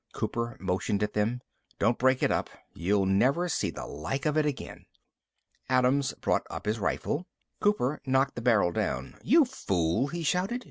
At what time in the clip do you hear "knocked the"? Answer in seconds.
8.07-8.41